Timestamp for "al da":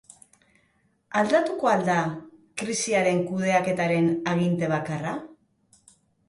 1.71-1.97